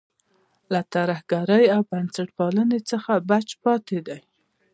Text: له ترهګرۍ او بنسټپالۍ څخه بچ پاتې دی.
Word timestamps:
له 0.73 0.81
ترهګرۍ 0.93 1.65
او 1.75 1.81
بنسټپالۍ 1.89 2.79
څخه 2.91 3.11
بچ 3.29 3.47
پاتې 3.63 3.97
دی. 4.07 4.19